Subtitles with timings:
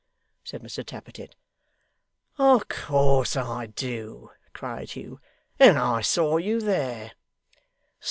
[0.43, 1.35] said Mr Tappertit.
[2.39, 5.19] 'Of course I do!' cried Hugh.
[5.59, 7.11] 'And I saw you there.